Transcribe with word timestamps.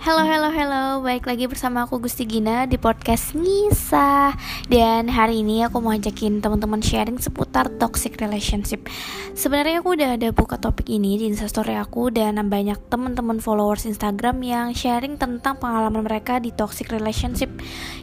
Halo, 0.00 0.24
halo, 0.24 0.48
halo. 0.48 1.04
Baik 1.04 1.28
lagi 1.28 1.44
bersama 1.44 1.84
aku 1.84 2.00
Gusti 2.00 2.24
Gina 2.24 2.64
di 2.64 2.80
podcast 2.80 3.36
Ngisa. 3.36 4.32
Dan 4.64 5.12
hari 5.12 5.44
ini 5.44 5.60
aku 5.60 5.76
mau 5.76 5.92
ajakin 5.92 6.40
teman-teman 6.40 6.80
sharing 6.80 7.20
seputar 7.20 7.68
toxic 7.76 8.16
relationship. 8.16 8.88
Sebenarnya 9.36 9.84
aku 9.84 10.00
udah 10.00 10.16
ada 10.16 10.32
buka 10.32 10.56
topik 10.56 10.88
ini 10.88 11.20
di 11.20 11.28
Instastory 11.28 11.76
aku 11.76 12.08
dan 12.08 12.40
banyak 12.48 12.80
teman-teman 12.88 13.44
followers 13.44 13.84
Instagram 13.84 14.40
yang 14.40 14.72
sharing 14.72 15.20
tentang 15.20 15.60
pengalaman 15.60 16.00
mereka 16.00 16.40
di 16.40 16.48
toxic 16.48 16.88
relationship. 16.88 17.52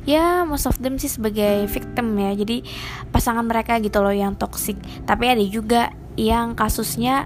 Ya, 0.06 0.46
most 0.46 0.70
of 0.70 0.78
them 0.78 1.02
sih 1.02 1.10
sebagai 1.10 1.66
victim 1.66 2.14
ya. 2.14 2.38
Jadi 2.38 2.62
pasangan 3.10 3.42
mereka 3.42 3.82
gitu 3.82 4.06
loh 4.06 4.14
yang 4.14 4.38
toxic. 4.38 4.78
Tapi 5.10 5.34
ada 5.34 5.42
juga 5.50 5.90
yang 6.14 6.54
kasusnya 6.54 7.26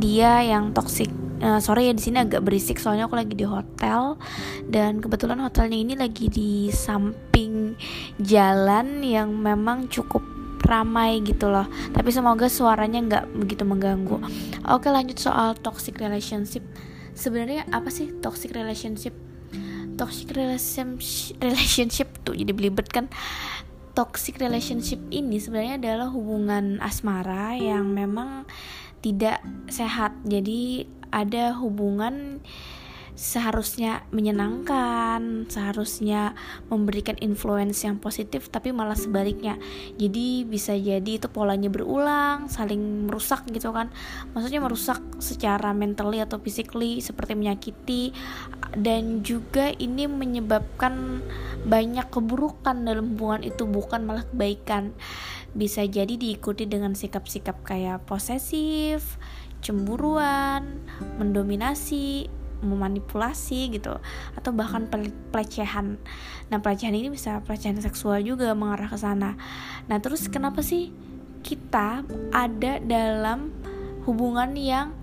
dia 0.00 0.40
yang 0.48 0.72
toxic 0.72 1.12
uh, 1.42 1.60
sorry 1.62 1.90
ya 1.90 1.94
di 1.94 2.02
sini 2.02 2.22
agak 2.22 2.44
berisik 2.44 2.78
soalnya 2.78 3.06
aku 3.06 3.16
lagi 3.18 3.34
di 3.34 3.46
hotel. 3.46 4.18
Dan 4.66 5.02
kebetulan 5.02 5.40
hotelnya 5.42 5.78
ini 5.78 5.94
lagi 5.94 6.28
di 6.30 6.68
samping 6.74 7.74
jalan 8.20 9.02
yang 9.02 9.32
memang 9.32 9.88
cukup 9.88 10.22
ramai 10.68 11.24
gitu 11.24 11.48
loh. 11.48 11.64
Tapi 11.96 12.12
semoga 12.12 12.46
suaranya 12.52 13.00
nggak 13.00 13.24
begitu 13.40 13.64
mengganggu. 13.64 14.20
Oke 14.68 14.92
lanjut 14.92 15.16
soal 15.16 15.56
toxic 15.56 15.96
relationship. 15.96 16.60
Sebenarnya 17.16 17.64
apa 17.72 17.88
sih 17.88 18.12
toxic 18.20 18.52
relationship? 18.52 19.16
Toxic 19.98 20.30
relationship 20.30 21.34
relationship 21.42 22.08
tuh 22.22 22.36
jadi 22.36 22.52
belibet 22.54 22.86
kan? 22.92 23.10
Toxic 23.96 24.38
relationship 24.38 25.02
ini 25.10 25.42
sebenarnya 25.42 25.82
adalah 25.82 26.06
hubungan 26.14 26.78
asmara 26.78 27.58
yang 27.58 27.90
memang 27.90 28.46
tidak 29.02 29.42
sehat. 29.66 30.14
Jadi 30.22 30.86
ada 31.10 31.56
hubungan 31.56 32.44
seharusnya 33.18 34.06
menyenangkan, 34.14 35.50
seharusnya 35.50 36.38
memberikan 36.70 37.18
influence 37.18 37.82
yang 37.82 37.98
positif, 37.98 38.46
tapi 38.46 38.70
malah 38.70 38.94
sebaliknya. 38.94 39.58
Jadi 39.98 40.46
bisa 40.46 40.78
jadi 40.78 41.18
itu 41.18 41.26
polanya 41.26 41.66
berulang, 41.66 42.46
saling 42.46 43.10
merusak 43.10 43.42
gitu 43.50 43.74
kan. 43.74 43.90
Maksudnya 44.38 44.62
merusak 44.62 45.02
secara 45.18 45.74
mentally 45.74 46.22
atau 46.22 46.38
physically 46.38 47.02
seperti 47.02 47.34
menyakiti 47.34 48.14
dan 48.78 49.26
juga 49.26 49.74
ini 49.74 50.06
menyebabkan 50.06 51.18
banyak 51.66 52.06
keburukan 52.14 52.86
dalam 52.86 53.18
hubungan 53.18 53.42
itu 53.42 53.66
bukan 53.66 54.06
malah 54.06 54.22
kebaikan. 54.30 54.94
Bisa 55.58 55.82
jadi 55.82 56.14
diikuti 56.14 56.70
dengan 56.70 56.94
sikap-sikap 56.94 57.66
kayak 57.66 58.06
posesif, 58.06 59.18
cemburuan, 59.60 60.82
mendominasi, 61.18 62.30
memanipulasi 62.62 63.78
gitu 63.78 63.98
atau 64.34 64.50
bahkan 64.50 64.90
pelecehan. 65.30 65.98
Nah, 66.50 66.58
pelecehan 66.58 66.94
ini 66.94 67.10
bisa 67.10 67.38
pelecehan 67.46 67.78
seksual 67.78 68.22
juga 68.22 68.54
mengarah 68.54 68.90
ke 68.90 68.98
sana. 68.98 69.38
Nah, 69.86 69.98
terus 70.02 70.26
kenapa 70.26 70.62
sih 70.62 70.90
kita 71.46 72.02
ada 72.34 72.82
dalam 72.82 73.54
hubungan 74.02 74.56
yang 74.58 74.96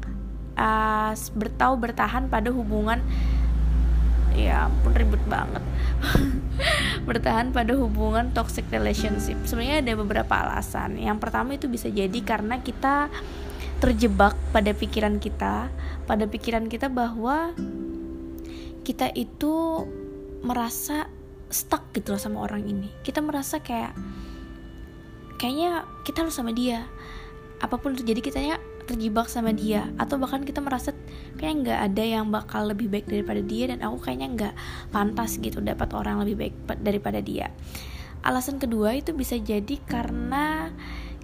uh, 0.59 1.13
bertau 1.35 1.79
bertahan 1.79 2.27
pada 2.27 2.49
hubungan 2.51 2.99
ya 4.35 4.67
pun 4.83 4.91
ribet 4.91 5.23
banget 5.31 5.63
bertahan 7.07 7.55
pada 7.55 7.71
hubungan 7.79 8.35
toxic 8.35 8.67
relationship 8.67 9.39
sebenarnya 9.47 9.79
ada 9.79 9.93
beberapa 9.95 10.33
alasan 10.35 10.99
yang 10.99 11.23
pertama 11.23 11.55
itu 11.55 11.71
bisa 11.71 11.87
jadi 11.87 12.19
karena 12.19 12.59
kita 12.59 13.07
terjebak 13.85 14.33
pada 14.49 14.73
pikiran 14.73 15.21
kita, 15.21 15.69
pada 16.09 16.25
pikiran 16.25 16.65
kita 16.65 16.89
bahwa 16.89 17.53
kita 18.81 19.13
itu 19.13 19.85
merasa 20.41 21.05
stuck 21.53 21.93
gitu 21.93 22.17
loh 22.17 22.21
sama 22.21 22.41
orang 22.41 22.65
ini. 22.65 22.89
Kita 23.05 23.21
merasa 23.21 23.61
kayak 23.61 23.93
kayaknya 25.37 25.85
kita 26.01 26.25
harus 26.25 26.33
sama 26.33 26.49
dia. 26.49 26.89
Apa 27.61 27.77
pun 27.77 27.93
terjadi 27.93 28.25
kita 28.25 28.39
ya 28.41 28.57
terjebak 28.89 29.29
sama 29.29 29.53
dia 29.53 29.89
atau 30.01 30.17
bahkan 30.17 30.41
kita 30.41 30.65
merasa 30.65 30.93
kayak 31.37 31.65
nggak 31.65 31.79
ada 31.93 32.03
yang 32.05 32.29
bakal 32.33 32.65
lebih 32.65 32.89
baik 32.89 33.05
daripada 33.05 33.41
dia 33.41 33.69
dan 33.69 33.85
aku 33.85 34.01
kayaknya 34.01 34.27
nggak 34.33 34.53
pantas 34.93 35.37
gitu 35.37 35.61
dapat 35.61 35.93
orang 35.93 36.25
lebih 36.25 36.49
baik 36.49 36.55
daripada 36.81 37.21
dia. 37.21 37.53
Alasan 38.25 38.57
kedua 38.57 38.97
itu 38.97 39.13
bisa 39.13 39.37
jadi 39.37 39.77
karena 39.85 40.73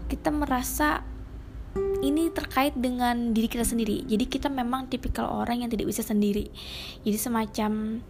kita 0.10 0.30
merasa 0.30 1.02
ini 2.02 2.34
terkait 2.34 2.74
dengan 2.78 3.32
diri 3.32 3.48
kita 3.48 3.66
sendiri. 3.66 4.04
Jadi 4.06 4.26
kita 4.26 4.50
memang 4.50 4.90
tipikal 4.90 5.30
orang 5.30 5.66
yang 5.66 5.70
tidak 5.70 5.90
bisa 5.90 6.02
sendiri. 6.02 6.50
Jadi 7.06 7.18
semacam 7.18 8.02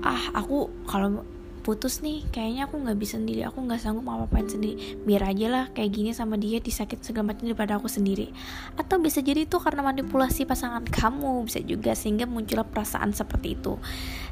ah 0.00 0.32
aku 0.32 0.72
kalau 0.88 1.20
putus 1.66 1.98
nih 1.98 2.22
kayaknya 2.30 2.70
aku 2.70 2.78
nggak 2.78 2.94
bisa 2.94 3.18
sendiri. 3.18 3.42
Aku 3.42 3.58
nggak 3.66 3.82
sanggup 3.82 4.06
mau 4.06 4.22
apain 4.22 4.46
sendiri. 4.46 5.02
Biar 5.02 5.26
aja 5.26 5.46
lah 5.50 5.64
kayak 5.74 5.90
gini 5.90 6.10
sama 6.14 6.38
dia 6.38 6.62
disakit 6.62 7.02
segala 7.02 7.34
macam 7.34 7.50
daripada 7.50 7.82
aku 7.82 7.90
sendiri. 7.90 8.30
Atau 8.78 9.02
bisa 9.02 9.18
jadi 9.18 9.42
itu 9.42 9.58
karena 9.58 9.82
manipulasi 9.82 10.46
pasangan 10.46 10.86
kamu 11.02 11.50
bisa 11.50 11.58
juga 11.66 11.98
sehingga 11.98 12.30
muncul 12.30 12.62
perasaan 12.62 13.10
seperti 13.10 13.58
itu. 13.58 13.74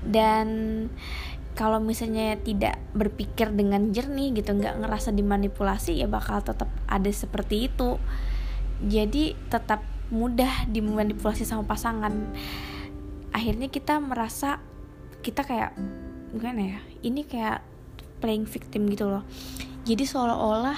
Dan 0.07 0.47
kalau 1.59 1.79
misalnya 1.79 2.35
tidak 2.39 2.79
berpikir 2.95 3.51
dengan 3.55 3.95
jernih 3.95 4.35
gitu 4.35 4.55
nggak 4.55 4.83
ngerasa 4.83 5.15
dimanipulasi 5.15 6.03
ya 6.03 6.11
bakal 6.11 6.43
tetap 6.43 6.67
ada 6.91 7.11
seperti 7.15 7.71
itu 7.71 7.99
jadi 8.85 9.33
tetap 9.49 9.83
mudah 10.13 10.69
dimanipulasi 10.69 11.49
sama 11.49 11.65
pasangan. 11.65 12.13
Akhirnya 13.35 13.73
kita 13.73 13.99
merasa 13.99 14.61
kita 15.25 15.43
kayak 15.43 15.73
gimana 16.35 16.77
ya 16.77 16.81
ini 17.01 17.25
kayak 17.25 17.65
playing 18.21 18.45
victim 18.45 18.87
gitu 18.93 19.09
loh. 19.09 19.25
Jadi 19.85 20.05
seolah-olah 20.09 20.77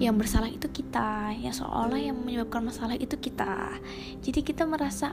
yang 0.00 0.16
bersalah 0.16 0.48
itu 0.48 0.68
kita 0.72 1.36
yang 1.36 1.52
seolah 1.52 2.00
yang 2.00 2.16
menyebabkan 2.16 2.64
masalah 2.64 2.96
itu 2.96 3.16
kita. 3.20 3.76
Jadi 4.24 4.40
kita 4.40 4.64
merasa 4.64 5.12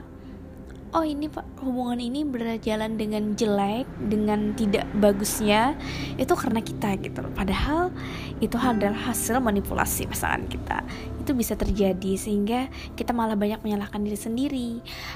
oh 0.96 1.04
ini 1.04 1.28
hubungan 1.60 2.00
ini 2.00 2.24
berjalan 2.24 2.96
dengan 2.96 3.36
jelek 3.36 3.84
dengan 4.08 4.56
tidak 4.56 4.88
bagusnya 4.96 5.76
itu 6.16 6.32
karena 6.32 6.64
kita 6.64 6.96
gitu 7.04 7.20
padahal 7.36 7.92
itu 8.36 8.56
adalah 8.60 9.12
hasil 9.12 9.40
manipulasi 9.40 10.04
pasangan 10.04 10.44
kita. 10.44 10.84
Itu 11.24 11.32
bisa 11.32 11.56
terjadi 11.56 12.20
sehingga 12.20 12.68
kita 12.94 13.16
malah 13.16 13.34
banyak 13.34 13.64
menyalahkan 13.64 14.04
diri 14.04 14.18
sendiri. 14.18 14.70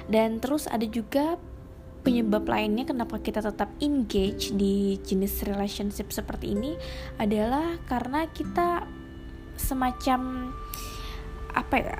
Dan 0.09 0.41
terus 0.41 0.65
ada 0.65 0.85
juga 0.89 1.37
penyebab 2.01 2.49
lainnya 2.49 2.89
kenapa 2.89 3.21
kita 3.21 3.45
tetap 3.45 3.69
engage 3.85 4.57
di 4.57 4.97
jenis 5.05 5.45
relationship 5.45 6.09
seperti 6.09 6.57
ini 6.57 6.73
adalah 7.21 7.77
karena 7.85 8.25
kita 8.33 8.89
semacam 9.61 10.49
apa 11.53 11.77
ya 11.77 11.99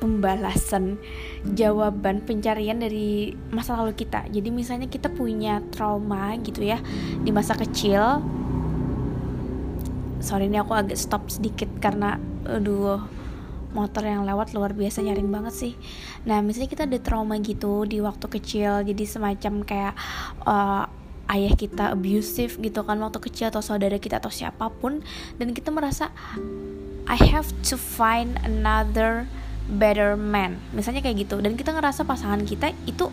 pembalasan 0.00 0.96
jawaban 1.44 2.24
pencarian 2.24 2.80
dari 2.80 3.36
masa 3.52 3.76
lalu 3.76 3.94
kita. 3.94 4.26
Jadi 4.32 4.48
misalnya 4.48 4.88
kita 4.88 5.12
punya 5.12 5.60
trauma 5.70 6.34
gitu 6.40 6.64
ya 6.64 6.80
di 7.20 7.30
masa 7.30 7.52
kecil. 7.54 8.24
Sorry 10.20 10.48
ini 10.48 10.56
aku 10.56 10.72
agak 10.72 10.96
stop 10.96 11.28
sedikit 11.28 11.68
karena 11.80 12.16
aduh 12.48 13.00
motor 13.70 14.02
yang 14.02 14.26
lewat 14.26 14.50
luar 14.56 14.74
biasa 14.74 15.04
nyaring 15.04 15.30
banget 15.30 15.54
sih. 15.54 15.72
Nah, 16.26 16.42
misalnya 16.42 16.66
kita 16.66 16.90
ada 16.90 16.98
trauma 16.98 17.38
gitu 17.38 17.86
di 17.86 18.02
waktu 18.02 18.26
kecil, 18.26 18.82
jadi 18.82 19.04
semacam 19.06 19.62
kayak 19.62 19.94
uh, 20.42 20.90
ayah 21.30 21.54
kita 21.54 21.94
abusive 21.94 22.58
gitu 22.58 22.82
kan 22.82 22.98
waktu 22.98 23.22
kecil 23.22 23.54
atau 23.54 23.62
saudara 23.62 23.96
kita 24.02 24.18
atau 24.18 24.34
siapa 24.34 24.66
pun 24.82 24.98
dan 25.38 25.54
kita 25.54 25.70
merasa 25.70 26.10
I 27.06 27.18
have 27.30 27.46
to 27.70 27.78
find 27.78 28.38
another 28.42 29.30
better 29.70 30.18
man 30.18 30.58
misalnya 30.74 31.00
kayak 31.00 31.26
gitu 31.26 31.38
dan 31.38 31.54
kita 31.54 31.70
ngerasa 31.70 32.02
pasangan 32.02 32.42
kita 32.42 32.74
itu 32.84 33.06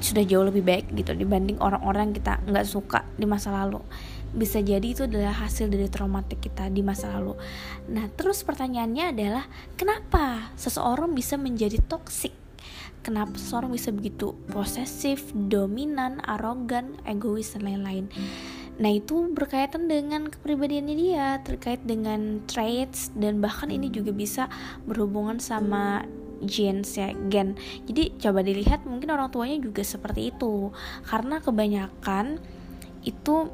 sudah 0.00 0.24
jauh 0.24 0.48
lebih 0.48 0.64
baik 0.64 0.92
gitu 0.96 1.12
dibanding 1.12 1.60
orang-orang 1.60 2.16
kita 2.16 2.40
nggak 2.48 2.64
suka 2.64 3.04
di 3.20 3.28
masa 3.28 3.52
lalu 3.52 3.80
bisa 4.30 4.62
jadi 4.62 4.94
itu 4.94 5.10
adalah 5.10 5.34
hasil 5.34 5.66
dari 5.66 5.90
traumatik 5.90 6.38
kita 6.38 6.70
di 6.70 6.86
masa 6.86 7.10
lalu. 7.18 7.34
Nah, 7.90 8.06
terus 8.14 8.46
pertanyaannya 8.46 9.10
adalah 9.10 9.44
kenapa 9.74 10.54
seseorang 10.54 11.10
bisa 11.18 11.34
menjadi 11.34 11.82
toksik? 11.82 12.30
Kenapa 13.02 13.34
seseorang 13.40 13.74
bisa 13.74 13.90
begitu 13.90 14.36
posesif, 14.52 15.34
dominan, 15.34 16.22
arogan, 16.22 17.00
egois 17.08 17.56
dan 17.56 17.66
lain-lain? 17.66 18.06
Nah 18.80 18.90
itu 18.90 19.28
berkaitan 19.36 19.86
dengan 19.86 20.32
kepribadiannya 20.32 20.96
dia 20.96 21.26
Terkait 21.44 21.84
dengan 21.84 22.40
traits 22.48 23.12
Dan 23.12 23.44
bahkan 23.44 23.68
ini 23.68 23.92
juga 23.92 24.10
bisa 24.10 24.48
berhubungan 24.88 25.36
sama 25.36 26.02
genes 26.40 26.96
ya 26.96 27.12
gen. 27.28 27.52
Jadi 27.84 28.16
coba 28.16 28.40
dilihat 28.40 28.88
mungkin 28.88 29.12
orang 29.12 29.28
tuanya 29.28 29.60
juga 29.60 29.84
seperti 29.84 30.32
itu. 30.32 30.72
Karena 31.04 31.36
kebanyakan 31.38 32.40
itu 33.04 33.48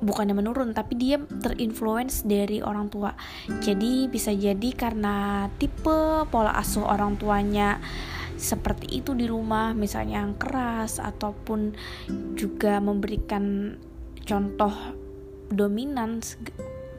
bukannya 0.00 0.32
menurun 0.32 0.72
tapi 0.72 0.96
dia 0.96 1.20
terinfluence 1.20 2.24
dari 2.24 2.64
orang 2.64 2.88
tua. 2.88 3.12
Jadi 3.60 4.08
bisa 4.08 4.32
jadi 4.32 4.72
karena 4.72 5.46
tipe 5.60 6.24
pola 6.32 6.56
asuh 6.56 6.88
orang 6.88 7.20
tuanya 7.20 7.76
seperti 8.40 9.04
itu 9.04 9.12
di 9.12 9.28
rumah 9.28 9.76
misalnya 9.76 10.24
yang 10.24 10.32
keras 10.40 10.96
ataupun 10.96 11.76
juga 12.32 12.80
memberikan 12.80 13.76
contoh 14.24 14.72
dominan 15.50 16.22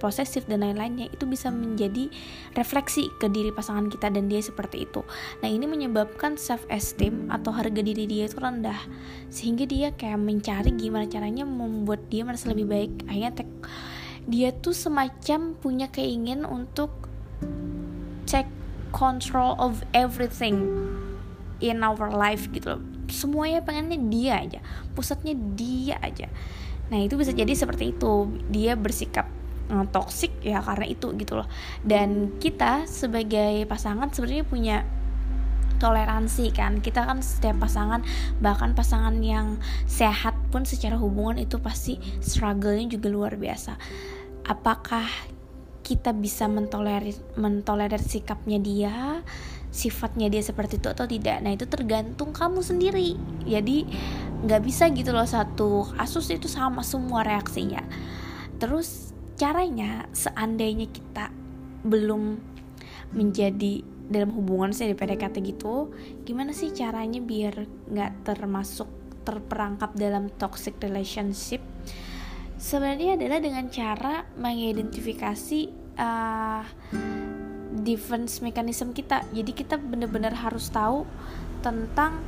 posesif 0.01 0.49
dan 0.49 0.65
lain-lainnya 0.65 1.13
itu 1.13 1.29
bisa 1.29 1.53
menjadi 1.53 2.09
refleksi 2.57 3.05
ke 3.21 3.29
diri 3.29 3.53
pasangan 3.53 3.85
kita 3.85 4.09
dan 4.09 4.25
dia 4.25 4.41
seperti 4.41 4.89
itu. 4.89 5.05
Nah, 5.45 5.49
ini 5.53 5.69
menyebabkan 5.69 6.41
self 6.41 6.65
esteem 6.73 7.29
atau 7.29 7.53
harga 7.53 7.85
diri 7.85 8.09
dia 8.09 8.25
itu 8.25 8.41
rendah. 8.41 8.81
Sehingga 9.29 9.69
dia 9.69 9.93
kayak 9.93 10.17
mencari 10.17 10.73
gimana 10.73 11.05
caranya 11.05 11.45
membuat 11.45 12.09
dia 12.09 12.25
merasa 12.25 12.49
lebih 12.49 12.65
baik. 12.65 13.05
Akhirnya 13.05 13.45
dia 14.25 14.49
tuh 14.49 14.73
semacam 14.73 15.53
punya 15.61 15.87
keinginan 15.93 16.49
untuk 16.49 16.89
check 18.25 18.49
control 18.89 19.53
of 19.61 19.85
everything 19.93 20.65
in 21.61 21.85
our 21.85 22.09
life 22.09 22.49
gitu 22.49 22.75
loh. 22.77 22.81
Semuanya 23.11 23.59
pengennya 23.61 23.99
dia 24.07 24.33
aja, 24.39 24.59
pusatnya 24.97 25.35
dia 25.35 25.99
aja. 26.01 26.31
Nah, 26.91 26.99
itu 26.99 27.15
bisa 27.15 27.31
jadi 27.31 27.55
seperti 27.55 27.95
itu. 27.95 28.27
Dia 28.51 28.75
bersikap 28.75 29.31
uh, 29.71 29.87
toxic 29.89 30.35
ya 30.43 30.59
karena 30.59 30.85
itu 30.91 31.15
gitu 31.15 31.39
loh. 31.39 31.47
Dan 31.81 32.35
kita 32.37 32.85
sebagai 32.85 33.63
pasangan 33.65 34.11
sebenarnya 34.11 34.45
punya 34.45 34.77
toleransi 35.79 36.51
kan. 36.53 36.83
Kita 36.83 37.07
kan 37.07 37.23
setiap 37.23 37.63
pasangan 37.63 38.05
bahkan 38.43 38.77
pasangan 38.77 39.17
yang 39.23 39.57
sehat 39.87 40.37
pun 40.53 40.67
secara 40.67 40.99
hubungan 40.99 41.41
itu 41.41 41.57
pasti 41.57 41.97
struggle-nya 42.21 42.91
juga 42.91 43.07
luar 43.09 43.33
biasa. 43.39 43.79
Apakah 44.45 45.07
kita 45.81 46.13
bisa 46.13 46.45
mentolerir 46.45 47.17
mentolerir 47.35 47.99
sikapnya 47.99 48.61
dia 48.61 49.25
sifatnya 49.71 50.27
dia 50.27 50.43
seperti 50.43 50.77
itu 50.77 50.91
atau 50.91 51.07
tidak. 51.07 51.39
Nah 51.39 51.55
itu 51.55 51.63
tergantung 51.65 52.35
kamu 52.35 52.59
sendiri. 52.59 53.15
Jadi 53.47 53.87
nggak 54.43 54.61
bisa 54.61 54.91
gitu 54.91 55.15
loh 55.15 55.25
satu 55.25 55.87
kasus 55.95 56.27
itu 56.29 56.51
sama 56.51 56.83
semua 56.83 57.23
reaksinya. 57.23 57.81
Terus 58.59 59.15
caranya 59.39 60.05
seandainya 60.11 60.91
kita 60.91 61.31
belum 61.87 62.37
menjadi 63.15 63.81
dalam 64.11 64.35
hubungan 64.35 64.75
saya 64.75 64.91
di 64.91 64.99
PDKT 64.99 65.39
gitu 65.55 65.95
gimana 66.27 66.51
sih 66.51 66.75
caranya 66.75 67.23
biar 67.23 67.63
nggak 67.87 68.27
termasuk 68.27 68.85
terperangkap 69.23 69.95
dalam 69.95 70.27
toxic 70.35 70.75
relationship? 70.83 71.63
Sebenarnya 72.61 73.17
adalah 73.17 73.39
dengan 73.41 73.65
cara 73.73 74.21
mengidentifikasi 74.37 75.61
uh, 75.97 76.61
defense 77.71 78.43
mechanism 78.43 78.91
kita. 78.91 79.23
Jadi 79.31 79.51
kita 79.55 79.79
benar-benar 79.79 80.35
harus 80.35 80.67
tahu 80.67 81.07
tentang 81.63 82.19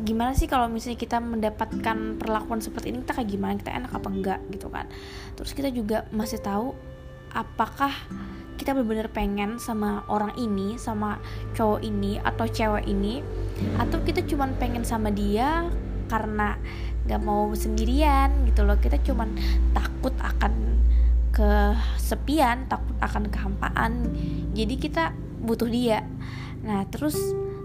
gimana 0.00 0.32
sih 0.32 0.48
kalau 0.48 0.70
misalnya 0.70 0.96
kita 0.96 1.20
mendapatkan 1.20 2.16
perlakuan 2.16 2.64
seperti 2.64 2.88
ini 2.88 3.04
kita 3.04 3.20
kayak 3.20 3.30
gimana 3.36 3.52
kita 3.60 3.70
enak 3.74 3.92
apa 3.92 4.08
enggak 4.08 4.40
gitu 4.48 4.72
kan. 4.72 4.86
Terus 5.36 5.52
kita 5.52 5.68
juga 5.68 6.08
masih 6.14 6.40
tahu 6.40 6.72
apakah 7.34 7.92
kita 8.56 8.76
benar-benar 8.76 9.08
pengen 9.08 9.56
sama 9.56 10.04
orang 10.12 10.36
ini 10.36 10.76
sama 10.76 11.16
cowok 11.56 11.80
ini 11.80 12.20
atau 12.20 12.44
cewek 12.44 12.84
ini 12.84 13.24
atau 13.80 14.00
kita 14.04 14.20
cuma 14.28 14.48
pengen 14.60 14.84
sama 14.84 15.08
dia 15.08 15.68
karena 16.12 16.60
gak 17.08 17.22
mau 17.24 17.52
sendirian 17.56 18.44
gitu 18.44 18.64
loh. 18.68 18.76
Kita 18.76 19.00
cuma 19.00 19.24
takut 19.72 20.12
akan 20.20 20.52
kesepian 21.30 22.66
takut 22.66 22.96
akan 23.00 23.30
kehampaan. 23.30 24.12
Jadi 24.54 24.74
kita 24.76 25.14
butuh 25.40 25.70
dia. 25.70 26.04
Nah 26.60 26.84
terus 26.90 27.16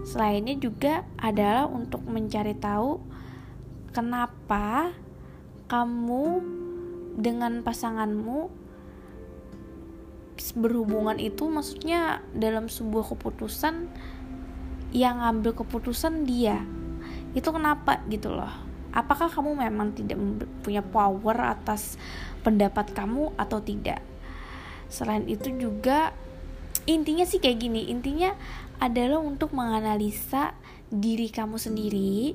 Selainnya 0.06 0.54
juga 0.54 1.02
adalah 1.18 1.66
untuk 1.66 1.98
mencari 2.06 2.54
tahu 2.54 3.02
kenapa 3.90 4.94
kamu 5.66 6.46
dengan 7.18 7.66
pasanganmu 7.66 8.46
berhubungan 10.54 11.18
itu 11.18 11.50
maksudnya 11.50 12.22
dalam 12.30 12.70
sebuah 12.70 13.18
keputusan 13.18 13.90
yang 14.94 15.18
ngambil 15.18 15.58
keputusan 15.58 16.22
dia. 16.22 16.62
Itu 17.34 17.50
kenapa 17.50 17.98
gitu 18.06 18.30
loh 18.30 18.65
apakah 18.96 19.28
kamu 19.28 19.52
memang 19.68 19.92
tidak 19.92 20.16
punya 20.64 20.80
power 20.80 21.36
atas 21.52 22.00
pendapat 22.40 22.96
kamu 22.96 23.36
atau 23.36 23.60
tidak 23.60 24.00
selain 24.88 25.28
itu 25.28 25.52
juga 25.52 26.16
intinya 26.88 27.28
sih 27.28 27.42
kayak 27.42 27.60
gini 27.60 27.92
intinya 27.92 28.32
adalah 28.80 29.20
untuk 29.20 29.52
menganalisa 29.52 30.56
diri 30.88 31.28
kamu 31.28 31.60
sendiri 31.60 32.32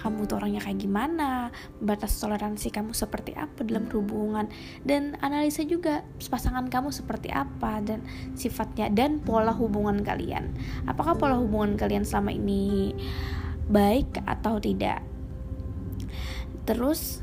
kamu 0.00 0.24
tuh 0.24 0.40
orangnya 0.40 0.64
kayak 0.64 0.80
gimana, 0.80 1.52
batas 1.76 2.16
toleransi 2.16 2.72
kamu 2.72 2.96
seperti 2.96 3.36
apa 3.36 3.60
dalam 3.68 3.84
hubungan, 3.92 4.48
dan 4.80 5.20
analisa 5.20 5.60
juga 5.60 6.00
pasangan 6.16 6.72
kamu 6.72 6.88
seperti 6.88 7.28
apa 7.28 7.84
dan 7.84 8.00
sifatnya 8.32 8.88
dan 8.88 9.20
pola 9.20 9.52
hubungan 9.52 10.00
kalian. 10.00 10.56
Apakah 10.88 11.20
pola 11.20 11.36
hubungan 11.36 11.76
kalian 11.76 12.08
selama 12.08 12.32
ini 12.32 12.96
baik 13.68 14.24
atau 14.24 14.56
tidak? 14.56 15.09
Terus 16.70 17.18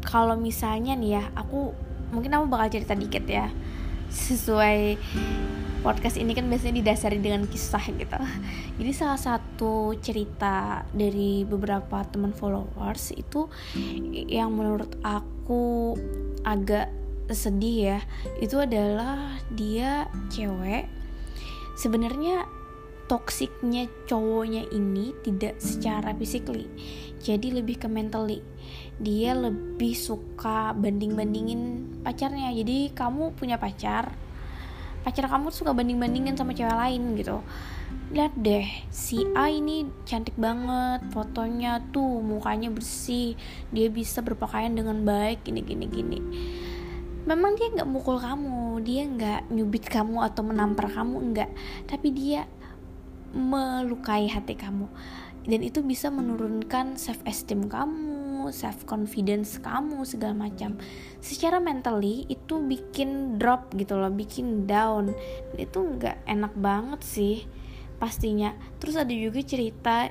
kalau 0.00 0.40
misalnya 0.40 0.96
nih 0.96 1.20
ya, 1.20 1.24
aku 1.36 1.76
mungkin 2.16 2.32
aku 2.32 2.48
bakal 2.48 2.80
cerita 2.80 2.96
dikit 2.96 3.28
ya, 3.28 3.52
sesuai 4.08 4.96
podcast 5.80 6.20
ini 6.20 6.36
kan 6.36 6.48
biasanya 6.48 6.80
didasari 6.80 7.20
dengan 7.20 7.44
kisah 7.48 7.84
gitu. 7.92 8.16
Jadi 8.80 8.92
salah 8.96 9.20
satu 9.20 9.96
cerita 10.00 10.84
dari 10.92 11.44
beberapa 11.44 12.04
teman 12.08 12.32
followers 12.32 13.12
itu 13.16 13.48
yang 14.28 14.52
menurut 14.56 14.96
aku 15.04 15.96
agak 16.44 16.88
sedih 17.30 17.96
ya 17.96 18.00
itu 18.40 18.56
adalah 18.60 19.40
dia 19.52 20.08
cewek. 20.32 20.88
Sebenarnya 21.80 22.44
toksiknya 23.10 23.90
cowoknya 24.06 24.70
ini 24.70 25.10
tidak 25.26 25.58
secara 25.58 26.14
physically 26.14 26.70
jadi 27.20 27.52
lebih 27.52 27.76
ke 27.84 27.88
mentally. 27.88 28.40
Dia 28.96 29.36
lebih 29.36 29.92
suka 29.92 30.72
banding-bandingin 30.72 31.84
pacarnya. 32.00 32.48
Jadi 32.56 32.96
kamu 32.96 33.36
punya 33.36 33.60
pacar 33.60 34.16
pacar 35.00 35.32
kamu 35.32 35.48
suka 35.48 35.72
banding-bandingin 35.72 36.36
sama 36.36 36.52
cewek 36.52 36.76
lain 36.76 37.16
gitu. 37.16 37.40
Lihat 38.12 38.36
deh 38.36 38.68
si 38.92 39.24
A 39.32 39.48
ini 39.48 39.88
cantik 40.04 40.36
banget 40.36 41.08
fotonya 41.08 41.80
tuh 41.88 42.20
mukanya 42.20 42.68
bersih 42.68 43.32
dia 43.72 43.88
bisa 43.88 44.20
berpakaian 44.20 44.76
dengan 44.76 45.00
baik 45.00 45.40
gini 45.48 45.64
gini 45.64 45.86
gini. 45.88 46.18
Memang 47.24 47.56
dia 47.56 47.72
nggak 47.72 47.88
mukul 47.88 48.20
kamu 48.20 48.84
dia 48.84 49.08
nggak 49.08 49.40
nyubit 49.48 49.88
kamu 49.88 50.20
atau 50.20 50.44
menampar 50.44 50.92
kamu 50.92 51.16
enggak 51.32 51.50
tapi 51.88 52.12
dia 52.12 52.44
melukai 53.32 54.30
hati 54.30 54.54
kamu. 54.56 54.86
Dan 55.40 55.64
itu 55.64 55.80
bisa 55.80 56.12
menurunkan 56.12 57.00
self 57.00 57.24
esteem 57.24 57.66
kamu 57.66 58.20
self 58.48 58.88
confidence 58.88 59.60
kamu 59.60 60.08
segala 60.08 60.48
macam. 60.48 60.80
Secara 61.20 61.60
mentally 61.60 62.24
itu 62.32 62.64
bikin 62.64 63.36
drop 63.36 63.68
gitu 63.76 64.00
loh 64.00 64.08
bikin 64.08 64.64
down. 64.64 65.12
Itu 65.60 65.84
nggak 65.84 66.24
enak 66.24 66.56
banget 66.56 67.00
sih 67.04 67.44
pastinya. 68.00 68.56
Terus 68.80 68.96
ada 68.96 69.12
juga 69.12 69.44
cerita 69.44 70.08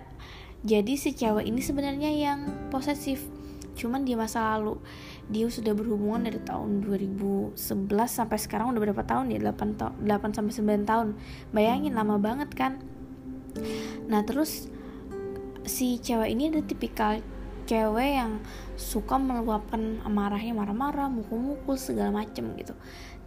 jadi 0.62 0.94
si 0.94 1.18
cewek 1.18 1.50
ini 1.50 1.66
sebenarnya 1.66 2.14
yang 2.14 2.70
posesif. 2.70 3.26
Cuman 3.80 4.04
di 4.04 4.12
masa 4.14 4.54
lalu 4.54 4.76
dia 5.32 5.48
sudah 5.48 5.72
berhubungan 5.72 6.28
dari 6.28 6.44
tahun 6.44 6.84
2011 6.84 7.56
sampai 8.12 8.38
sekarang 8.38 8.76
udah 8.76 8.82
berapa 8.82 9.08
tahun 9.08 9.32
ya? 9.32 9.40
8 9.40 9.80
ta 9.80 9.96
8 9.96 10.36
sampai 10.36 10.54
9 10.84 10.84
tahun. 10.84 11.08
Bayangin 11.56 11.96
lama 11.96 12.20
banget 12.20 12.52
kan 12.54 12.84
nah 14.10 14.26
terus 14.26 14.68
si 15.70 16.02
cewek 16.02 16.34
ini 16.34 16.50
ada 16.50 16.62
tipikal 16.66 17.22
cewek 17.70 18.18
yang 18.18 18.42
suka 18.74 19.22
meluapkan 19.22 20.02
amarahnya 20.02 20.58
marah-marah 20.58 21.06
mukul-mukul 21.14 21.78
segala 21.78 22.10
macem 22.26 22.58
gitu. 22.58 22.74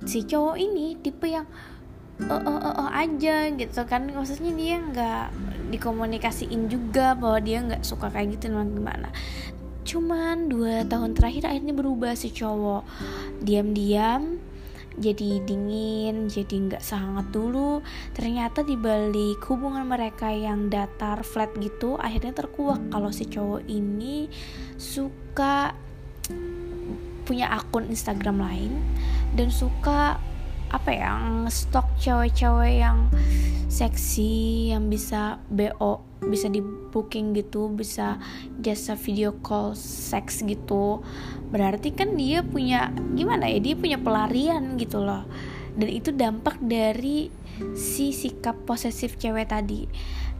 Si 0.02 0.26
cowok 0.26 0.58
ini 0.58 0.98
tipe 0.98 1.30
yang 1.30 1.46
eh 2.18 2.26
uh, 2.26 2.42
uh, 2.42 2.74
uh, 2.82 2.90
aja 2.90 3.54
gitu 3.54 3.80
kan. 3.86 4.10
Maksudnya 4.10 4.50
dia 4.58 4.82
nggak 4.82 5.26
dikomunikasiin 5.70 6.66
juga 6.66 7.14
bahwa 7.14 7.38
dia 7.38 7.62
nggak 7.62 7.86
suka 7.86 8.10
kayak 8.10 8.34
gitu 8.34 8.50
gimana. 8.50 9.14
Cuman 9.86 10.50
dua 10.50 10.82
tahun 10.90 11.14
terakhir 11.14 11.46
akhirnya 11.46 11.74
berubah 11.78 12.18
si 12.18 12.34
cowok. 12.34 12.82
Diam-diam 13.46 14.42
jadi 14.98 15.40
dingin, 15.44 16.28
jadi 16.28 16.54
nggak 16.68 16.82
sehangat 16.84 17.32
dulu. 17.32 17.80
Ternyata 18.12 18.64
di 18.64 18.76
balik 18.76 19.40
hubungan 19.48 19.84
mereka 19.88 20.28
yang 20.28 20.68
datar, 20.68 21.24
flat 21.24 21.52
gitu, 21.60 21.96
akhirnya 21.96 22.32
terkuak 22.36 22.80
kalau 22.92 23.08
si 23.12 23.24
cowok 23.28 23.64
ini 23.68 24.28
suka 24.76 25.72
punya 27.22 27.54
akun 27.54 27.86
Instagram 27.86 28.42
lain 28.42 28.72
dan 29.38 29.48
suka 29.48 30.18
apa 30.72 30.90
ya 30.90 31.12
stok 31.52 31.86
cewek-cewek 32.00 32.80
yang 32.80 33.12
seksi 33.72 34.68
yang 34.72 34.92
bisa 34.92 35.40
bo 35.48 36.04
bisa 36.20 36.52
di 36.52 36.60
booking 36.62 37.32
gitu 37.32 37.72
bisa 37.72 38.20
jasa 38.60 38.96
video 38.96 39.36
call 39.40 39.72
seks 39.76 40.44
gitu. 40.44 41.00
Berarti 41.48 41.92
kan 41.92 42.16
dia 42.16 42.44
punya 42.44 42.92
gimana 43.16 43.48
ya 43.48 43.58
dia 43.60 43.74
punya 43.76 43.96
pelarian 44.00 44.76
gitu 44.76 45.00
loh. 45.00 45.24
Dan 45.72 45.88
itu 45.88 46.12
dampak 46.12 46.60
dari 46.60 47.32
si 47.72 48.12
sikap 48.12 48.64
posesif 48.68 49.16
cewek 49.16 49.48
tadi. 49.48 49.88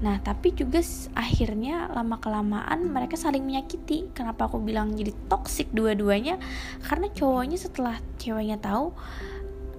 Nah 0.05 0.21
tapi 0.21 0.53
juga 0.53 0.85
akhirnya 1.17 1.89
lama 1.89 2.21
kelamaan 2.21 2.89
mereka 2.89 3.17
saling 3.17 3.43
menyakiti. 3.43 4.13
Kenapa 4.13 4.47
aku 4.49 4.61
bilang 4.61 4.93
jadi 4.93 5.13
toxic 5.33 5.73
dua-duanya? 5.73 6.37
Karena 6.85 7.09
cowoknya 7.11 7.59
setelah 7.59 7.97
ceweknya 8.21 8.61
tahu 8.61 8.93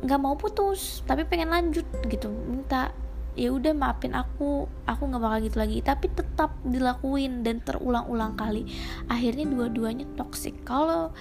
nggak 0.03 0.19
mau 0.19 0.35
putus 0.35 1.01
tapi 1.07 1.23
pengen 1.23 1.49
lanjut 1.49 1.87
gitu. 2.07 2.27
Minta 2.29 2.91
ya 3.33 3.49
udah 3.49 3.73
maafin 3.73 4.13
aku 4.13 4.69
aku 4.85 5.01
nggak 5.09 5.21
bakal 5.23 5.39
gitu 5.41 5.57
lagi. 5.57 5.77
Tapi 5.79 6.05
tetap 6.11 6.53
dilakuin 6.67 7.41
dan 7.41 7.63
terulang-ulang 7.63 8.35
kali. 8.35 8.67
Akhirnya 9.07 9.47
dua-duanya 9.47 10.05
toxic. 10.19 10.61
Kalau 10.67 11.15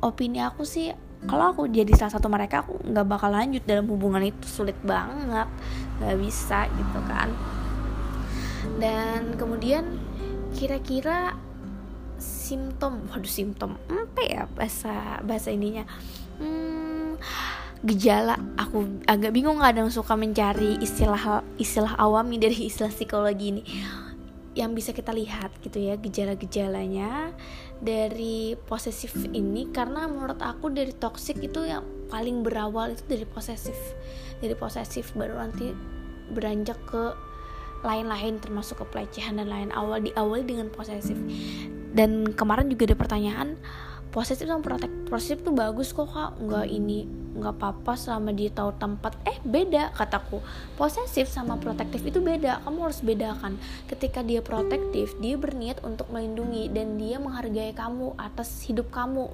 opini 0.00 0.40
aku 0.40 0.62
sih 0.62 0.94
kalau 1.24 1.56
aku 1.56 1.62
jadi 1.72 1.88
salah 1.96 2.20
satu 2.20 2.28
mereka 2.28 2.60
aku 2.60 2.76
nggak 2.84 3.06
bakal 3.08 3.32
lanjut 3.32 3.64
dalam 3.66 3.88
hubungan 3.90 4.22
itu. 4.22 4.46
Sulit 4.46 4.78
banget 4.86 5.48
nggak 6.00 6.16
bisa 6.22 6.70
gitu 6.70 7.00
kan. 7.10 7.28
Dan 8.80 9.36
kemudian 9.36 10.00
kira-kira 10.54 11.34
simptom 12.14 13.04
waduh 13.10 13.28
simptom 13.28 13.74
apa 13.90 14.20
ya 14.22 14.42
bahasa 14.54 15.20
bahasa 15.26 15.50
ininya? 15.50 15.84
Hmm, 16.38 16.83
gejala 17.84 18.40
aku 18.56 19.04
agak 19.04 19.36
bingung 19.36 19.60
kadang 19.60 19.92
suka 19.92 20.16
mencari 20.16 20.80
istilah 20.80 21.44
istilah 21.60 22.00
awami 22.00 22.40
dari 22.40 22.72
istilah 22.72 22.88
psikologi 22.88 23.52
ini. 23.52 23.62
Yang 24.56 24.70
bisa 24.72 24.90
kita 24.96 25.12
lihat 25.12 25.52
gitu 25.60 25.82
ya 25.82 26.00
gejala-gejalanya 26.00 27.34
dari 27.82 28.56
posesif 28.56 29.12
ini 29.36 29.68
karena 29.68 30.08
menurut 30.08 30.40
aku 30.40 30.72
dari 30.72 30.96
toxic 30.96 31.42
itu 31.44 31.68
yang 31.68 31.84
paling 32.08 32.40
berawal 32.40 32.96
itu 32.96 33.04
dari 33.04 33.28
posesif. 33.28 33.76
Dari 34.40 34.56
posesif 34.56 35.12
baru 35.12 35.44
nanti 35.44 35.74
beranjak 36.32 36.80
ke 36.88 37.12
lain-lain 37.84 38.40
termasuk 38.40 38.80
ke 38.80 38.86
pelecehan 38.88 39.36
dan 39.36 39.52
lain 39.52 39.68
awal 39.76 40.00
diawali 40.00 40.48
dengan 40.48 40.72
posesif. 40.72 41.20
Dan 41.92 42.32
kemarin 42.32 42.72
juga 42.72 42.88
ada 42.88 42.96
pertanyaan 42.96 43.60
posesif 44.08 44.48
sama 44.48 44.64
protek 44.64 44.88
posesif 45.04 45.44
tuh 45.44 45.52
bagus 45.52 45.92
kok 45.92 46.08
kak. 46.08 46.40
Nggak 46.40 46.66
ini 46.70 47.23
nggak 47.34 47.54
apa-apa 47.58 47.98
selama 47.98 48.30
dia 48.30 48.48
tahu 48.54 48.70
tempat. 48.78 49.18
Eh 49.26 49.36
beda 49.42 49.90
kataku. 49.92 50.38
Posesif 50.78 51.26
sama 51.26 51.58
protektif 51.58 52.06
itu 52.06 52.22
beda. 52.22 52.62
Kamu 52.62 52.78
harus 52.86 53.02
bedakan. 53.02 53.58
Ketika 53.90 54.22
dia 54.22 54.40
protektif 54.40 55.18
dia 55.18 55.34
berniat 55.34 55.82
untuk 55.82 56.08
melindungi 56.14 56.70
dan 56.70 56.94
dia 56.94 57.18
menghargai 57.18 57.74
kamu 57.74 58.14
atas 58.16 58.62
hidup 58.70 58.88
kamu. 58.94 59.28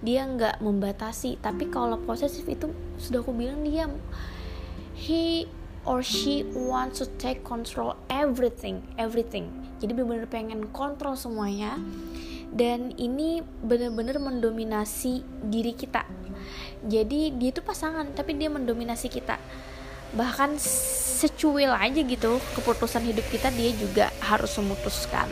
Dia 0.00 0.24
nggak 0.24 0.64
membatasi. 0.64 1.36
Tapi 1.38 1.68
kalau 1.68 2.00
posesif 2.00 2.48
itu 2.48 2.72
sudah 2.96 3.20
aku 3.20 3.36
bilang 3.36 3.60
dia 3.62 3.86
he 4.96 5.44
or 5.84 6.00
she 6.00 6.46
wants 6.54 7.02
to 7.02 7.06
take 7.20 7.44
control 7.44 7.94
everything 8.08 8.80
everything. 8.96 9.50
Jadi 9.82 9.92
benar-benar 9.92 10.30
pengen 10.30 10.60
kontrol 10.72 11.18
semuanya. 11.18 11.76
Dan 12.52 12.92
ini 13.00 13.40
benar-benar 13.40 14.20
mendominasi 14.20 15.24
diri 15.48 15.72
kita 15.72 16.04
jadi 16.82 17.30
dia 17.30 17.50
itu 17.54 17.62
pasangan 17.62 18.10
tapi 18.10 18.34
dia 18.34 18.50
mendominasi 18.50 19.06
kita. 19.06 19.38
Bahkan 20.12 20.58
secuil 20.58 21.70
aja 21.70 22.02
gitu 22.02 22.42
keputusan 22.58 23.06
hidup 23.06 23.24
kita 23.30 23.54
dia 23.54 23.70
juga 23.78 24.10
harus 24.18 24.50
memutuskan. 24.58 25.30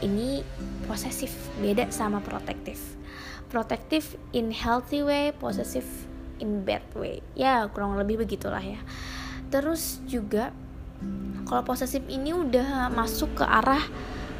Ini 0.00 0.40
posesif 0.88 1.30
beda 1.60 1.92
sama 1.92 2.24
protektif. 2.24 2.80
Protektif 3.52 4.16
in 4.32 4.52
healthy 4.52 5.04
way 5.04 5.36
posesif 5.36 5.84
in 6.40 6.64
bad 6.64 6.84
way. 6.96 7.20
Ya 7.36 7.68
kurang 7.68 8.00
lebih 8.00 8.24
begitulah 8.24 8.64
ya. 8.64 8.80
Terus 9.52 10.00
juga 10.08 10.50
kalau 11.44 11.64
posesif 11.64 12.00
ini 12.08 12.32
udah 12.32 12.88
masuk 12.88 13.40
ke 13.40 13.44
arah 13.44 13.84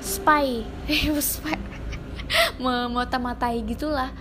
spy. 0.01 0.65
Spy. 1.21 1.57
Memata-matai 2.63 3.61
gitulah. 3.65 4.13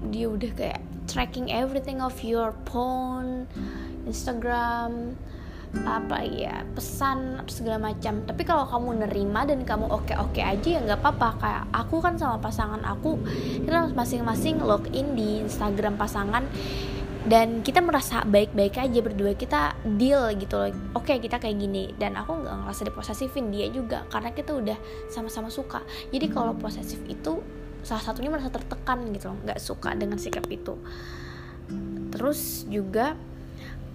Dia 0.00 0.32
udah 0.32 0.52
kayak 0.56 0.80
tracking 1.08 1.48
everything 1.52 2.02
of 2.02 2.16
your 2.24 2.52
phone 2.68 3.46
Instagram 4.04 5.16
apa 5.86 6.26
ya 6.26 6.66
pesan 6.74 7.46
segala 7.46 7.94
macam. 7.94 8.26
Tapi 8.26 8.42
kalau 8.42 8.66
kamu 8.66 9.06
nerima 9.06 9.46
dan 9.46 9.62
kamu 9.62 9.86
oke 9.86 10.10
oke 10.18 10.42
aja 10.42 10.66
ya 10.66 10.80
nggak 10.82 10.98
apa-apa. 10.98 11.28
Kayak 11.38 11.64
aku 11.70 11.96
kan 12.02 12.18
sama 12.18 12.42
pasangan 12.42 12.82
aku 12.82 13.22
kita 13.62 13.94
masing-masing 13.94 14.58
login 14.66 15.14
di 15.14 15.46
Instagram 15.46 15.94
pasangan 15.94 16.42
dan 17.30 17.60
kita 17.62 17.84
merasa 17.84 18.26
baik-baik 18.26 18.82
aja 18.82 18.98
berdua. 18.98 19.38
Kita 19.38 19.78
deal 19.86 20.34
gitu 20.42 20.58
loh. 20.58 20.74
Oke 20.98 21.22
kita 21.22 21.38
kayak 21.38 21.56
gini. 21.62 21.94
Dan 21.94 22.18
aku 22.18 22.34
nggak 22.42 22.66
ngerasa 22.66 22.82
diposesifin 22.90 23.54
dia 23.54 23.70
juga 23.70 24.02
karena 24.10 24.34
kita 24.34 24.50
udah 24.58 24.78
sama-sama 25.06 25.54
suka. 25.54 25.86
Jadi 26.10 26.26
kalau 26.34 26.50
posesif 26.58 26.98
itu 27.06 27.38
salah 27.82 28.04
satunya 28.04 28.30
merasa 28.32 28.52
tertekan 28.52 29.08
gitu 29.14 29.32
loh 29.32 29.38
nggak 29.44 29.60
suka 29.60 29.94
dengan 29.96 30.16
sikap 30.16 30.46
itu. 30.50 30.76
Terus 32.10 32.66
juga 32.66 33.14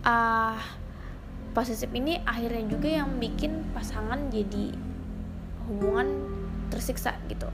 uh, 0.05 0.57
posesif 1.55 1.91
ini 1.95 2.19
akhirnya 2.23 2.63
juga 2.67 2.89
yang 2.91 3.15
bikin 3.19 3.63
pasangan 3.71 4.31
jadi 4.31 4.75
hubungan 5.67 6.07
tersiksa 6.69 7.15
gitu. 7.31 7.47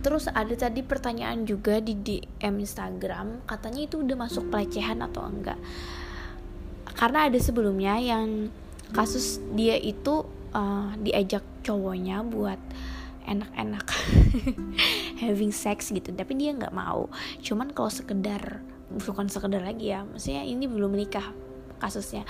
Terus 0.00 0.32
ada 0.32 0.52
tadi 0.56 0.80
pertanyaan 0.80 1.44
juga 1.44 1.76
di 1.76 1.92
DM 1.92 2.64
Instagram, 2.64 3.44
katanya 3.44 3.84
itu 3.84 4.00
udah 4.00 4.16
masuk 4.16 4.48
pelecehan 4.48 5.04
atau 5.04 5.28
enggak? 5.28 5.60
Karena 6.96 7.28
ada 7.28 7.36
sebelumnya 7.36 8.00
yang 8.00 8.48
kasus 8.96 9.38
dia 9.52 9.76
itu 9.76 10.24
uh, 10.56 10.90
diajak 10.98 11.44
cowoknya 11.62 12.24
buat 12.26 12.58
enak-enak 13.28 13.86
having 15.20 15.52
sex 15.52 15.92
gitu, 15.92 16.10
tapi 16.16 16.34
dia 16.34 16.56
nggak 16.56 16.72
mau. 16.72 17.12
Cuman 17.44 17.70
kalau 17.76 17.92
sekedar 17.92 18.64
bukan 18.90 19.28
sekedar 19.28 19.62
lagi 19.62 19.92
ya, 19.92 20.02
maksudnya 20.02 20.42
ini 20.42 20.66
belum 20.66 20.96
menikah 20.96 21.30
kasusnya 21.78 22.24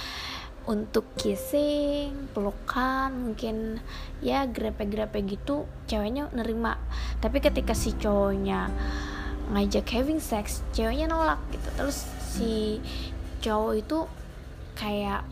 untuk 0.69 1.09
kissing, 1.17 2.31
pelukan, 2.37 3.11
mungkin 3.11 3.81
ya 4.21 4.45
grepe-grepe 4.45 5.25
gitu 5.25 5.65
ceweknya 5.89 6.29
nerima. 6.37 6.77
Tapi 7.19 7.41
ketika 7.41 7.73
si 7.73 7.97
cowoknya 7.97 8.69
ngajak 9.51 9.89
having 9.89 10.21
sex, 10.21 10.61
ceweknya 10.77 11.09
nolak 11.09 11.41
gitu. 11.51 11.69
Terus 11.75 12.05
si 12.21 12.79
cowok 13.41 13.73
itu 13.81 13.99
kayak 14.77 15.25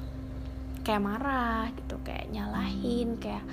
kayak 0.83 1.05
marah 1.05 1.69
gitu, 1.77 2.01
kayak 2.01 2.33
nyalahin, 2.33 3.21
kayak 3.21 3.45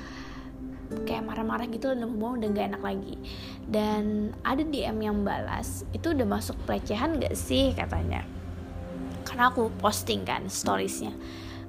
kayak 1.06 1.26
marah-marah 1.26 1.66
gitu 1.66 1.92
dan 1.92 2.06
mau 2.06 2.38
udah 2.38 2.46
gak 2.54 2.70
enak 2.70 2.84
lagi 2.86 3.18
dan 3.66 4.34
ada 4.46 4.62
DM 4.62 5.02
yang 5.02 5.18
balas 5.26 5.82
itu 5.90 6.14
udah 6.14 6.28
masuk 6.28 6.58
pelecehan 6.70 7.18
gak 7.18 7.34
sih? 7.34 7.74
katanya. 7.74 8.22
Karena 9.26 9.50
aku 9.50 9.74
posting 9.82 10.22
kan 10.22 10.46
storiesnya. 10.46 11.12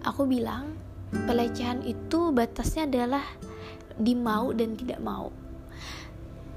Aku 0.05 0.29
bilang 0.29 0.77
pelecehan 1.11 1.81
itu 1.83 2.31
batasnya 2.31 2.85
adalah 2.85 3.25
dimau 3.97 4.53
dan 4.53 4.77
tidak 4.77 5.01
mau. 5.01 5.33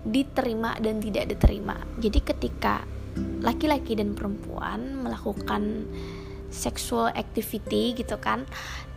Diterima 0.03 0.75
dan 0.83 0.99
tidak 0.99 1.31
diterima. 1.31 1.79
Jadi 2.03 2.19
ketika 2.19 2.83
laki-laki 3.39 3.95
dan 3.95 4.13
perempuan 4.13 5.07
melakukan 5.07 5.87
sexual 6.49 7.13
activity 7.13 7.93
gitu 7.93 8.17
kan 8.17 8.43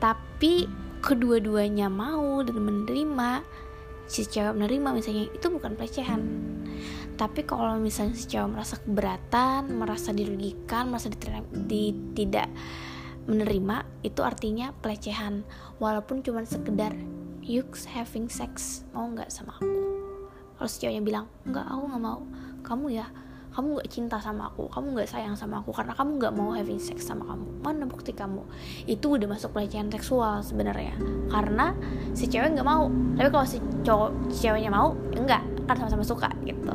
tapi 0.00 0.66
kedua-duanya 1.04 1.92
mau 1.92 2.40
dan 2.40 2.58
menerima 2.58 3.44
si 4.06 4.26
cewek 4.26 4.54
menerima 4.56 4.88
misalnya 4.94 5.26
itu 5.30 5.46
bukan 5.48 5.74
pelecehan. 5.78 6.20
Tapi 7.16 7.44
kalau 7.44 7.76
misalnya 7.78 8.16
si 8.16 8.26
cewek 8.26 8.50
merasa 8.50 8.80
keberatan 8.80 9.72
merasa 9.76 10.10
dirugikan 10.10 10.90
merasa 10.90 11.12
diterima, 11.12 11.44
di, 11.52 11.92
tidak 12.16 12.48
menerima 13.26 14.02
itu 14.02 14.20
artinya 14.22 14.74
pelecehan. 14.82 15.46
Walaupun 15.78 16.26
cuma 16.26 16.42
sekedar 16.42 16.94
you 17.42 17.62
having 17.90 18.26
sex. 18.30 18.82
Mau 18.94 19.06
nggak 19.10 19.30
sama 19.30 19.54
aku? 19.58 19.70
Kalau 20.58 20.68
si 20.68 20.76
ceweknya 20.82 21.02
bilang 21.02 21.26
nggak 21.46 21.66
aku 21.66 21.82
nggak 21.90 22.02
mau. 22.02 22.20
Kamu 22.62 22.86
ya 22.90 23.06
kamu 23.52 23.78
nggak 23.78 23.90
cinta 23.92 24.16
sama 24.16 24.48
aku 24.48 24.64
kamu 24.72 24.96
nggak 24.96 25.08
sayang 25.12 25.36
sama 25.36 25.60
aku 25.60 25.76
karena 25.76 25.92
kamu 25.92 26.10
nggak 26.16 26.34
mau 26.34 26.50
having 26.56 26.80
sex 26.80 27.04
sama 27.04 27.28
kamu. 27.28 27.46
Mana 27.60 27.84
bukti 27.84 28.16
kamu? 28.16 28.42
Itu 28.88 29.20
udah 29.20 29.28
masuk 29.28 29.52
pelecehan 29.52 29.92
seksual 29.92 30.40
sebenarnya. 30.40 30.96
Karena 31.28 31.76
si 32.16 32.26
cewek 32.26 32.56
nggak 32.56 32.66
mau. 32.66 32.88
Tapi 32.88 33.28
kalau 33.28 33.46
si 33.46 33.60
cowok 33.84 34.10
si 34.32 34.48
ceweknya 34.48 34.72
mau 34.72 34.96
enggak. 35.12 35.44
Kan 35.68 35.76
sama-sama 35.76 36.04
suka 36.04 36.32
gitu. 36.48 36.72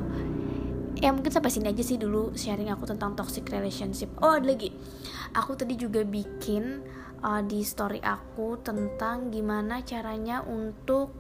Ya 0.97 1.13
mungkin 1.13 1.29
sampai 1.29 1.53
sini 1.53 1.69
aja 1.69 1.83
sih 1.85 2.01
dulu 2.01 2.33
sharing 2.33 2.73
aku 2.73 2.89
tentang 2.89 3.13
toxic 3.13 3.45
relationship. 3.49 4.09
Oh 4.21 4.37
ada 4.37 4.49
lagi. 4.49 4.73
Aku 5.33 5.53
tadi 5.53 5.77
juga 5.77 6.01
bikin 6.01 6.81
uh, 7.21 7.41
di 7.45 7.61
story 7.61 8.01
aku 8.01 8.61
tentang 8.61 9.29
gimana 9.29 9.81
caranya 9.85 10.41
untuk 10.45 11.13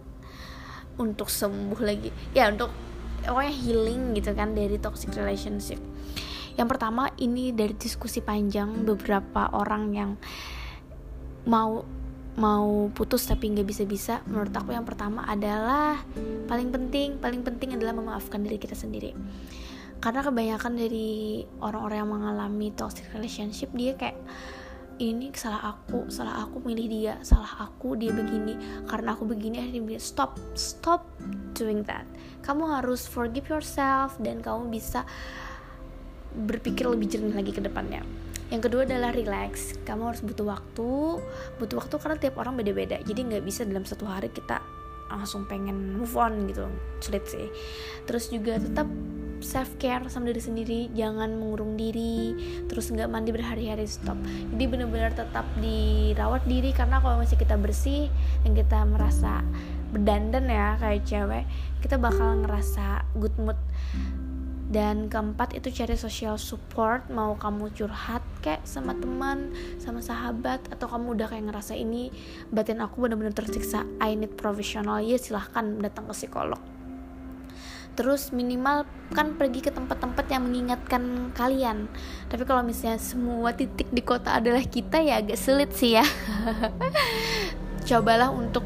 untuk 0.97 1.29
sembuh 1.29 1.77
lagi. 1.81 2.09
Ya 2.33 2.49
untuk 2.49 2.86
pokoknya 3.27 3.53
healing 3.53 4.01
gitu 4.15 4.31
kan 4.31 4.55
dari 4.55 4.79
toxic 4.79 5.11
relationship. 5.13 5.77
Yang 6.57 6.67
pertama 6.73 7.13
ini 7.21 7.53
dari 7.53 7.75
diskusi 7.77 8.23
panjang 8.23 8.87
beberapa 8.87 9.51
orang 9.53 9.83
yang 9.93 10.11
mau 11.45 11.85
mau 12.37 12.89
putus 12.93 13.25
tapi 13.25 13.49
nggak 13.49 13.65
bisa-bisa 13.65 14.21
menurut 14.29 14.53
aku 14.53 14.69
yang 14.69 14.85
pertama 14.85 15.25
adalah 15.25 15.97
paling 16.45 16.69
penting 16.69 17.17
paling 17.17 17.41
penting 17.41 17.73
adalah 17.73 17.93
memaafkan 17.93 18.41
diri 18.41 18.57
kita 18.57 18.73
sendiri. 18.73 19.13
Karena 19.97 20.21
kebanyakan 20.21 20.73
dari 20.77 21.41
orang-orang 21.57 21.97
yang 22.05 22.11
mengalami 22.13 22.69
toxic 22.73 23.09
relationship 23.13 23.73
dia 23.73 23.97
kayak 23.97 24.17
ini 24.97 25.29
salah 25.33 25.77
aku 25.77 26.09
salah 26.09 26.41
aku 26.41 26.61
milih 26.65 26.87
dia 26.89 27.13
salah 27.21 27.69
aku 27.69 27.93
dia 27.97 28.09
begini. 28.13 28.57
Karena 28.89 29.13
aku 29.13 29.29
begini 29.29 29.61
akhirnya 29.61 30.01
stop 30.01 30.37
stop 30.57 31.05
doing 31.53 31.85
that. 31.85 32.05
Kamu 32.41 32.65
harus 32.79 33.05
forgive 33.05 33.45
yourself 33.49 34.17
dan 34.21 34.41
kamu 34.41 34.73
bisa 34.73 35.05
berpikir 36.33 36.85
lebih 36.85 37.09
jernih 37.09 37.33
lagi 37.33 37.51
ke 37.53 37.61
depannya. 37.61 38.01
Yang 38.47 38.71
kedua 38.71 38.81
adalah 38.87 39.11
relax. 39.11 39.75
Kamu 39.83 40.13
harus 40.13 40.21
butuh 40.23 40.47
waktu. 40.47 41.21
Butuh 41.59 41.75
waktu 41.77 41.95
karena 41.99 42.17
tiap 42.17 42.35
orang 42.39 42.55
beda-beda. 42.55 42.97
Jadi 43.03 43.19
nggak 43.27 43.43
bisa 43.43 43.67
dalam 43.67 43.83
satu 43.83 44.07
hari 44.07 44.31
kita 44.31 44.63
langsung 45.07 45.47
pengen 45.47 45.99
move 45.99 46.15
on 46.15 46.47
gitu. 46.47 46.65
Sulit 47.03 47.27
sih. 47.27 47.47
Terus 48.07 48.31
juga 48.31 48.59
tetap 48.59 48.87
self 49.39 49.77
care 49.77 50.05
sama 50.09 50.29
diri 50.33 50.41
sendiri 50.41 50.79
jangan 50.93 51.33
mengurung 51.37 51.77
diri 51.77 52.33
terus 52.65 52.89
nggak 52.89 53.09
mandi 53.09 53.29
berhari-hari 53.33 53.85
stop. 53.85 54.17
Jadi 54.25 54.63
benar-benar 54.65 55.13
tetap 55.13 55.45
dirawat 55.61 56.43
diri 56.45 56.73
karena 56.73 57.01
kalau 57.01 57.21
masih 57.21 57.37
kita 57.37 57.55
bersih 57.57 58.09
dan 58.45 58.51
kita 58.57 58.83
merasa 58.85 59.41
berdandan 59.93 60.51
ya 60.51 60.75
kayak 60.81 61.07
cewek 61.07 61.45
kita 61.79 61.95
bakal 61.95 62.43
ngerasa 62.43 63.05
good 63.17 63.35
mood. 63.41 63.59
Dan 64.67 65.07
keempat 65.07 65.55
itu 65.55 65.71
cari 65.71 65.95
social 65.95 66.35
support 66.35 67.07
mau 67.07 67.39
kamu 67.39 67.71
curhat 67.71 68.19
kayak 68.43 68.67
sama 68.67 68.91
teman 68.99 69.55
sama 69.79 70.03
sahabat 70.03 70.59
atau 70.67 70.91
kamu 70.91 71.15
udah 71.15 71.27
kayak 71.31 71.47
ngerasa 71.47 71.71
ini 71.71 72.11
batin 72.51 72.83
aku 72.83 73.07
benar-benar 73.07 73.31
tersiksa 73.31 73.87
I 74.03 74.19
need 74.19 74.35
professional 74.35 74.99
ya 74.99 75.15
silahkan 75.15 75.79
datang 75.79 76.11
ke 76.11 76.13
psikolog 76.13 76.76
terus 77.97 78.29
minimal 78.29 78.85
kan 79.11 79.33
pergi 79.33 79.65
ke 79.65 79.73
tempat-tempat 79.73 80.29
yang 80.29 80.45
mengingatkan 80.45 81.33
kalian. 81.33 81.89
Tapi 82.29 82.45
kalau 82.45 82.61
misalnya 82.61 83.01
semua 83.01 83.57
titik 83.57 83.89
di 83.89 84.05
kota 84.05 84.37
adalah 84.37 84.61
kita 84.61 85.01
ya 85.01 85.17
agak 85.17 85.35
sulit 85.35 85.73
sih 85.73 85.97
ya. 85.97 86.05
Cobalah 87.89 88.29
untuk 88.29 88.61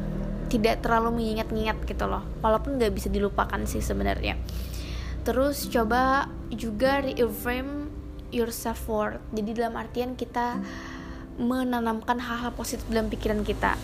tidak 0.52 0.84
terlalu 0.84 1.24
mengingat-ingat 1.24 1.80
gitu 1.88 2.04
loh. 2.04 2.20
Walaupun 2.44 2.76
nggak 2.76 2.92
bisa 2.92 3.08
dilupakan 3.08 3.64
sih 3.64 3.80
sebenarnya. 3.80 4.36
Terus 5.24 5.64
coba 5.72 6.28
juga 6.52 7.00
reframe 7.00 7.88
your 8.32 8.48
self 8.50 8.88
worth 8.88 9.20
jadi 9.30 9.64
dalam 9.64 9.76
artian 9.76 10.16
kita 10.16 10.58
menanamkan 11.36 12.18
hal-hal 12.18 12.52
positif 12.56 12.84
dalam 12.88 13.12
pikiran 13.12 13.44
kita 13.44 13.76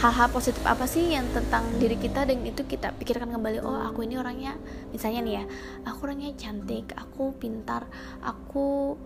hal-hal 0.00 0.28
positif 0.32 0.64
apa 0.64 0.88
sih 0.88 1.12
yang 1.12 1.28
tentang 1.28 1.76
diri 1.76 2.00
kita 2.00 2.24
dan 2.24 2.40
itu 2.40 2.64
kita 2.64 2.96
pikirkan 2.96 3.28
kembali 3.36 3.60
oh 3.60 3.84
aku 3.84 4.08
ini 4.08 4.16
orangnya 4.16 4.56
misalnya 4.96 5.20
nih 5.20 5.34
ya 5.36 5.44
aku 5.84 6.08
orangnya 6.08 6.32
cantik 6.40 6.96
aku 6.96 7.36
pintar 7.36 7.84
aku 8.24 8.96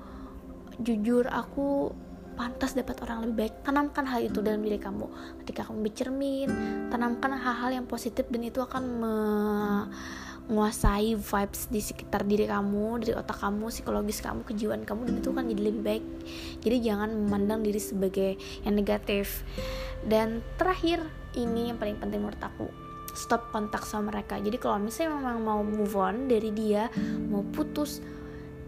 jujur 0.78 1.26
aku 1.26 1.90
pantas 2.34 2.74
dapat 2.74 2.98
orang 3.06 3.24
lebih 3.24 3.46
baik. 3.46 3.54
Tanamkan 3.62 4.10
hal 4.10 4.26
itu 4.26 4.42
dalam 4.42 4.58
diri 4.66 4.78
kamu. 4.82 5.06
Ketika 5.42 5.70
kamu 5.70 5.86
bercermin 5.86 6.50
tanamkan 6.90 7.30
hal-hal 7.38 7.70
yang 7.70 7.86
positif 7.86 8.26
dan 8.26 8.42
itu 8.42 8.58
akan 8.58 8.82
me 8.82 9.14
menguasai 10.44 11.16
vibes 11.16 11.72
di 11.72 11.80
sekitar 11.80 12.28
diri 12.28 12.44
kamu, 12.44 13.00
dari 13.00 13.16
otak 13.16 13.40
kamu, 13.40 13.72
psikologis 13.72 14.20
kamu, 14.20 14.44
kejiwaan 14.44 14.84
kamu 14.84 15.08
dan 15.08 15.14
itu 15.24 15.30
kan 15.32 15.44
jadi 15.48 15.62
lebih 15.64 15.82
baik. 15.82 16.04
Jadi 16.60 16.76
jangan 16.84 17.08
memandang 17.16 17.64
diri 17.64 17.80
sebagai 17.80 18.36
yang 18.62 18.76
negatif. 18.76 19.42
Dan 20.04 20.44
terakhir 20.60 21.00
ini 21.40 21.72
yang 21.72 21.80
paling 21.80 21.96
penting 21.96 22.20
menurut 22.20 22.40
aku 22.44 22.68
stop 23.16 23.48
kontak 23.54 23.88
sama 23.88 24.12
mereka. 24.12 24.36
Jadi 24.36 24.60
kalau 24.60 24.76
misalnya 24.76 25.16
memang 25.16 25.40
mau 25.40 25.60
move 25.64 25.96
on 25.96 26.28
dari 26.28 26.52
dia, 26.52 26.92
mau 27.30 27.40
putus, 27.40 28.04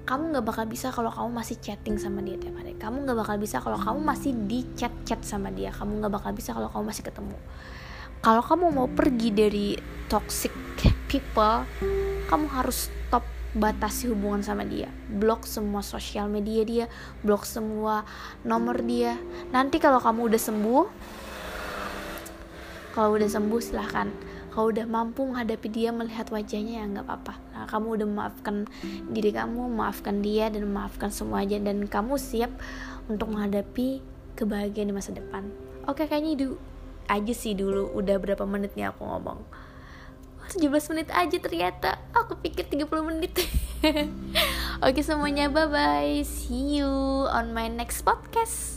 kamu 0.08 0.32
nggak 0.32 0.46
bakal 0.48 0.64
bisa 0.64 0.88
kalau 0.94 1.12
kamu 1.12 1.28
masih 1.34 1.60
chatting 1.60 2.00
sama 2.00 2.24
dia 2.24 2.40
tiap 2.40 2.56
hari. 2.56 2.72
Kamu 2.78 3.04
nggak 3.04 3.18
bakal 3.20 3.36
bisa 3.36 3.60
kalau 3.60 3.76
kamu 3.76 4.00
masih 4.00 4.32
di 4.48 4.64
chat 4.78 4.94
chat 5.04 5.20
sama 5.26 5.52
dia. 5.52 5.74
Kamu 5.76 6.00
nggak 6.00 6.12
bakal 6.14 6.32
bisa 6.32 6.56
kalau 6.56 6.72
kamu 6.72 6.88
masih 6.88 7.04
ketemu 7.04 7.36
kalau 8.26 8.42
kamu 8.42 8.74
mau 8.74 8.88
pergi 8.90 9.30
dari 9.30 9.78
toxic 10.10 10.50
people 11.06 11.66
kamu 12.26 12.46
harus 12.50 12.90
stop 12.90 13.22
batasi 13.56 14.12
hubungan 14.12 14.44
sama 14.44 14.68
dia. 14.68 14.92
Blok 15.08 15.48
semua 15.48 15.80
sosial 15.80 16.28
media 16.28 16.62
dia 16.66 16.86
blok 17.24 17.48
semua 17.48 18.04
nomor 18.44 18.84
dia. 18.84 19.16
Nanti 19.48 19.80
kalau 19.80 20.02
kamu 20.02 20.28
udah 20.28 20.40
sembuh 20.40 20.84
kalau 22.92 23.16
udah 23.16 23.28
sembuh 23.28 23.60
silahkan. 23.60 24.08
Kalau 24.52 24.72
udah 24.72 24.88
mampu 24.88 25.20
menghadapi 25.28 25.68
dia 25.68 25.92
melihat 25.92 26.32
wajahnya 26.32 26.80
ya 26.80 26.84
nggak 26.88 27.04
apa-apa. 27.04 27.34
Nah, 27.52 27.64
kamu 27.68 27.86
udah 28.00 28.06
memaafkan 28.08 28.56
diri 29.12 29.28
kamu 29.36 29.68
memaafkan 29.68 30.24
dia 30.24 30.48
dan 30.48 30.64
memaafkan 30.64 31.12
semua 31.12 31.44
aja. 31.44 31.60
Dan 31.60 31.84
kamu 31.84 32.16
siap 32.16 32.56
untuk 33.04 33.36
menghadapi 33.36 34.00
kebahagiaan 34.32 34.88
di 34.88 34.96
masa 34.96 35.12
depan. 35.12 35.52
Oke 35.84 36.08
kayaknya 36.08 36.32
itu 36.40 36.48
aja 37.04 37.34
sih 37.36 37.52
dulu. 37.52 37.92
Udah 37.92 38.16
berapa 38.16 38.48
menit 38.48 38.72
nih 38.80 38.88
aku 38.88 39.04
ngomong 39.04 39.44
17 40.50 40.90
menit 40.94 41.08
aja 41.10 41.36
ternyata. 41.38 41.90
Aku 42.14 42.38
pikir 42.38 42.66
30 42.68 42.86
menit. 43.06 43.34
Oke 44.86 45.00
semuanya 45.00 45.48
bye 45.48 45.68
bye 45.68 46.20
see 46.24 46.80
you 46.80 46.90
on 47.28 47.52
my 47.52 47.68
next 47.68 48.04
podcast 48.04 48.75